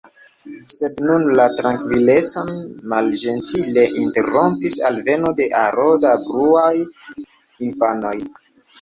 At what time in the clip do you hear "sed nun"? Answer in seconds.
0.75-1.27